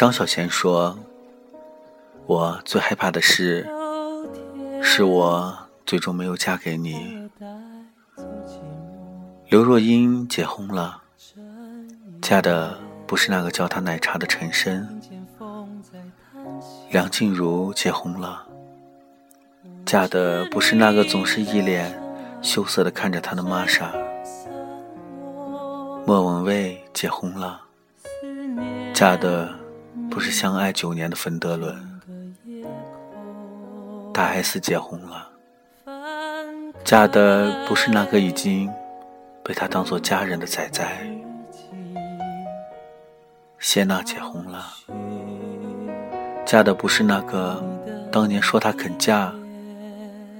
[0.00, 0.98] 张小娴说
[2.24, 3.68] ：“我最害怕的事，
[4.82, 5.54] 是我
[5.84, 7.28] 最终没有嫁给你。”
[9.50, 11.02] 刘若英结婚了，
[12.22, 14.88] 嫁的不是那个叫她奶茶的陈深。
[16.90, 18.46] 梁静茹结婚了，
[19.84, 22.02] 嫁的不是那个总是一脸
[22.40, 23.92] 羞涩的看着她的玛莎。
[26.06, 27.60] 莫文蔚结婚了，
[28.94, 29.59] 嫁的。
[30.10, 32.00] 不是相爱九年的冯德伦，
[34.12, 35.30] 大 S 结婚了，
[36.84, 38.68] 嫁的不是那个已经
[39.44, 40.84] 被他当做家人的仔仔。
[43.60, 44.66] 谢娜结婚了，
[46.44, 47.62] 嫁的不是那个
[48.10, 49.32] 当年说他肯嫁，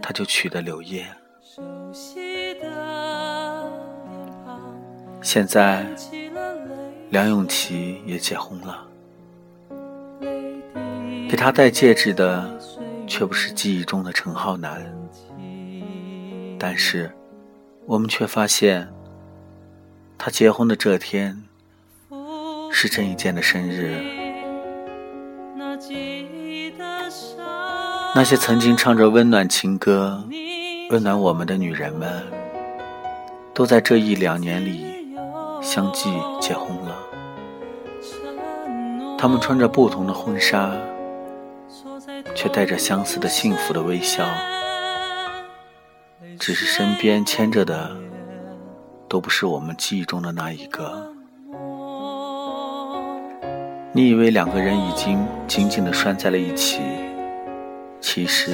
[0.02, 1.06] 他就娶的刘烨。
[5.22, 5.86] 现在
[7.10, 8.89] 梁咏琪也结婚了。
[11.30, 12.58] 给他戴戒指的，
[13.06, 14.84] 却不是记忆中的陈浩南。
[16.58, 17.08] 但是，
[17.86, 18.88] 我们却发现，
[20.18, 21.40] 他结婚的这天，
[22.72, 23.94] 是郑伊健的生日。
[28.12, 30.24] 那些曾经唱着温暖情歌、
[30.90, 32.24] 温暖我们的女人们，
[33.54, 35.14] 都在这一两年里
[35.62, 36.96] 相继结婚了。
[39.16, 40.72] 她们穿着不同的婚纱。
[42.40, 44.24] 却带着相似的幸福的微笑，
[46.38, 47.94] 只是身边牵着的
[49.06, 51.12] 都不是我们记忆中的那一个。
[53.92, 56.80] 你以为两个人已经紧紧的拴在了一起，
[58.00, 58.52] 其实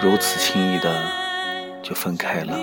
[0.00, 1.02] 如此轻易的
[1.82, 2.56] 就分开了。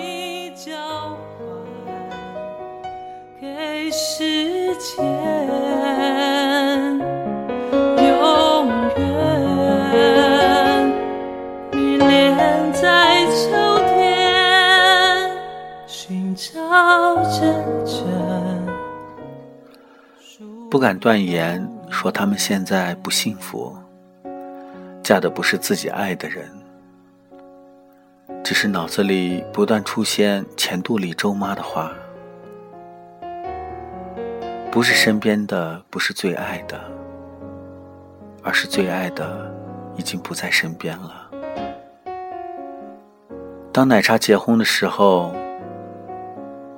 [3.41, 6.36] 给时间。
[20.69, 23.73] 不敢断言说他们现在不幸福，
[25.01, 26.51] 嫁的不是自己爱的人，
[28.43, 31.93] 只是脑子里不断出现前度里周妈的话，
[34.69, 36.77] 不是身边的，不是最爱的，
[38.43, 39.49] 而是最爱的
[39.95, 41.31] 已经不在身边了。
[43.71, 45.33] 当奶茶结婚的时候，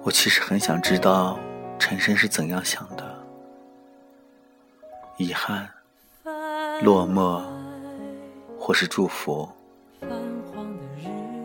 [0.03, 1.39] 我其实很想知道
[1.79, 3.08] 陈深是怎样想的。
[5.19, 5.69] 遗憾、
[6.81, 7.41] 落寞，
[8.57, 9.49] 或是祝福，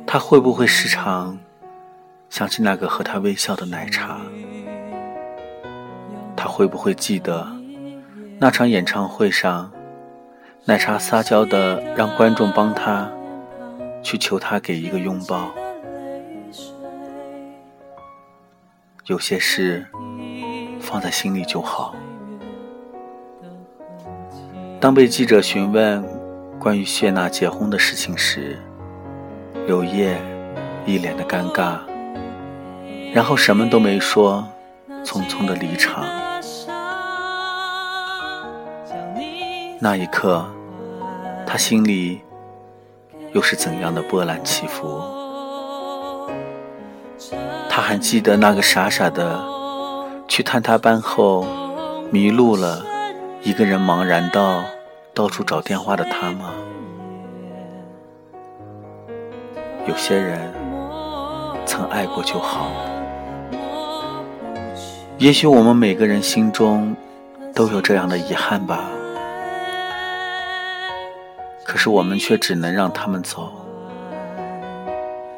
[0.06, 1.36] 他会不会时常
[2.30, 4.20] 想起那个和他微笑的奶茶？
[6.36, 7.48] 他会不会记得
[8.38, 9.72] 那场演唱会上，
[10.66, 13.10] 奶茶撒娇的让观众帮他
[14.04, 15.52] 去求他给一个拥抱？
[19.06, 19.84] 有些事
[20.80, 21.92] 放在心里就好。
[24.84, 26.04] 当被记者询问
[26.58, 28.58] 关于谢娜结婚的事情时，
[29.66, 30.20] 刘烨
[30.84, 31.78] 一脸的尴尬，
[33.14, 34.46] 然后什么都没说，
[35.02, 36.04] 匆匆的离场。
[39.80, 40.44] 那一刻，
[41.46, 42.20] 他心里
[43.32, 45.00] 又是怎样的波澜起伏？
[47.70, 49.42] 他还记得那个傻傻的
[50.28, 51.46] 去探他班后
[52.10, 52.84] 迷路了，
[53.44, 54.64] 一个人茫然到。
[55.16, 56.54] 到处找电话的他吗？
[59.86, 60.52] 有些人
[61.64, 62.68] 曾爱过就好。
[65.18, 66.96] 也许我们每个人心中
[67.54, 68.90] 都有这样的遗憾吧。
[71.62, 73.52] 可是我们却只能让他们走。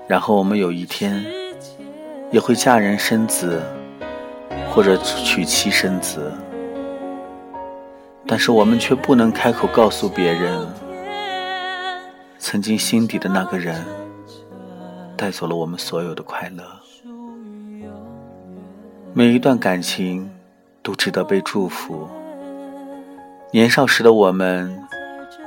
[0.08, 1.22] 然后我们有一天
[2.30, 3.60] 也会嫁人生子，
[4.70, 6.32] 或者娶妻生子。
[8.28, 10.66] 但是我们却不能开口告诉别人，
[12.38, 13.84] 曾经心底的那个人
[15.16, 16.64] 带走了我们所有的快乐。
[19.14, 20.28] 每一段感情
[20.82, 22.08] 都值得被祝福。
[23.52, 24.84] 年少时的我们，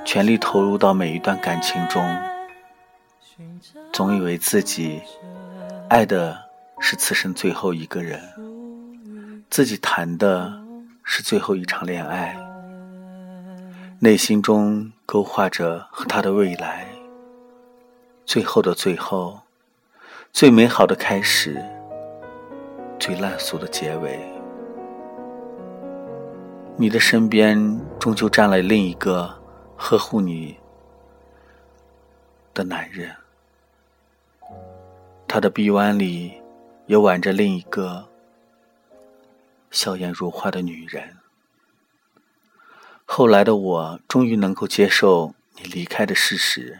[0.05, 2.01] 全力投入到每一段感情中，
[3.91, 5.01] 总以为自己
[5.89, 6.35] 爱的
[6.79, 8.21] 是此生最后一个人，
[9.49, 10.51] 自己谈的
[11.03, 12.35] 是最后一场恋爱。
[14.01, 16.87] 内心中勾画着和他的未来，
[18.25, 19.37] 最后的最后，
[20.31, 21.61] 最美好的开始，
[22.97, 24.17] 最烂俗的结尾。
[26.77, 29.37] 你的身边终究站了另一个
[29.75, 30.57] 呵护你
[32.53, 33.13] 的男人，
[35.27, 36.41] 他的臂弯里
[36.85, 38.07] 也挽着另一个
[39.71, 41.17] 笑颜如花的女人。
[43.11, 46.79] 后来的我终于能够接受你离开的事实。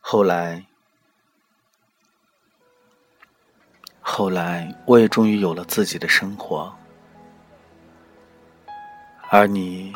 [0.00, 0.66] 后来，
[4.02, 6.70] 后来，我也终于有了自己的生活，
[9.30, 9.94] 而你，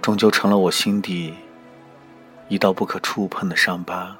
[0.00, 1.34] 终究成了我心底
[2.48, 4.16] 一道不可触碰的伤疤。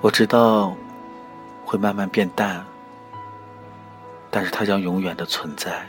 [0.00, 0.74] 我知道
[1.62, 2.64] 会慢慢变淡，
[4.30, 5.86] 但是它将永远的存在。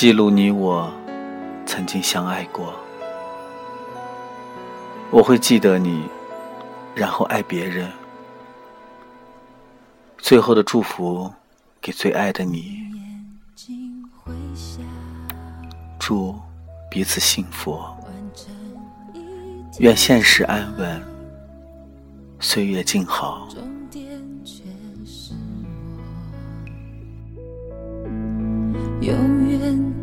[0.00, 0.90] 记录你我
[1.66, 2.74] 曾经相爱过，
[5.10, 6.04] 我会记得你，
[6.94, 7.92] 然后爱别人。
[10.16, 11.30] 最后的祝福
[11.82, 12.80] 给最爱的你，
[15.98, 16.34] 祝
[16.90, 17.78] 彼此幸福，
[19.80, 21.02] 愿现实安稳，
[22.38, 23.46] 岁月静好。
[29.00, 29.99] 永远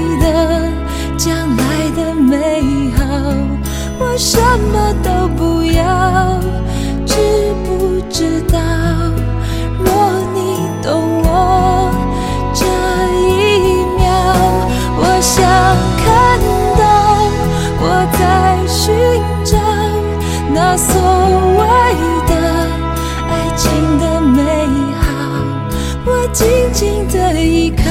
[0.00, 0.24] 你的
[1.18, 3.04] 将来的美好，
[3.98, 4.40] 我什
[4.72, 6.40] 么都不要，
[7.04, 7.14] 知
[7.66, 8.58] 不知道？
[9.78, 9.92] 若
[10.34, 10.38] 你
[10.82, 11.90] 懂我
[12.54, 12.64] 这
[13.14, 14.08] 一秒，
[14.96, 15.36] 我想
[16.00, 16.08] 看
[16.78, 16.82] 到
[17.82, 17.84] 我
[18.18, 18.80] 在寻
[19.44, 19.58] 找
[20.54, 20.94] 那所
[21.58, 21.60] 谓
[22.26, 22.32] 的
[23.28, 23.68] 爱情
[23.98, 24.40] 的美
[24.98, 25.04] 好。
[26.06, 27.84] 我静静的依靠，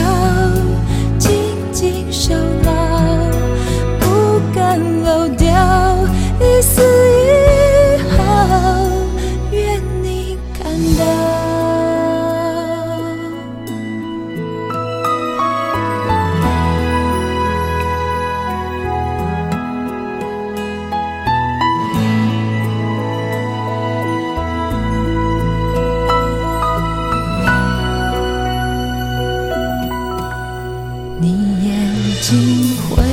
[31.64, 33.04] 眼睛会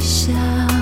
[0.00, 0.81] 笑。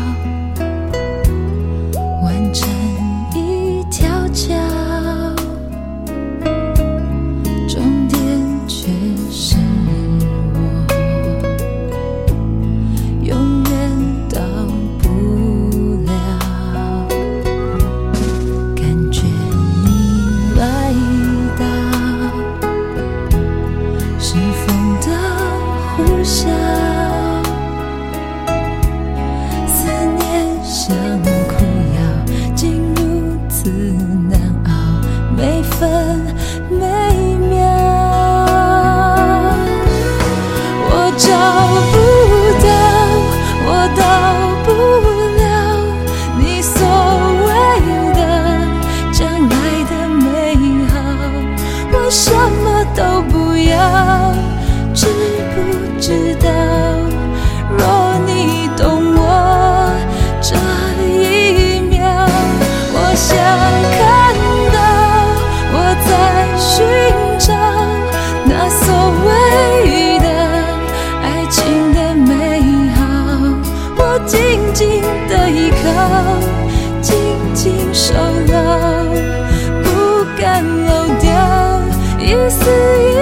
[82.51, 83.17] 丝一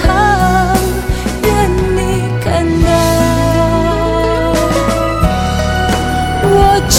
[0.00, 0.74] 毫
[1.44, 1.46] 愿
[1.94, 2.00] 你
[2.42, 2.88] 看到
[6.42, 6.50] 我
[6.88, 6.98] 找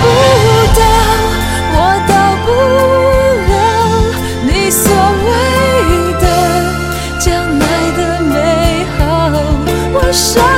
[0.00, 0.04] 不
[0.80, 0.82] 到
[1.76, 1.78] 我
[2.08, 2.12] 到
[2.44, 2.48] 不
[3.52, 3.54] 了
[4.42, 4.84] 你所
[5.26, 5.30] 谓
[6.20, 6.24] 的
[7.20, 7.62] 将来
[7.96, 8.34] 的美
[8.98, 8.98] 好
[9.92, 10.49] 我什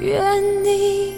[0.00, 1.14] 愿你